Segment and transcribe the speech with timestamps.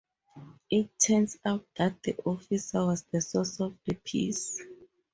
[0.71, 4.59] It turns out that the officer was the source of the piece.